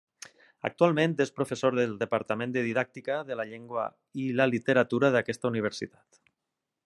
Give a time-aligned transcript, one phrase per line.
[0.69, 3.85] Actualment és professor del Departament de Didàctica de la Llengua
[4.25, 6.23] i la Literatura d'aquesta universitat.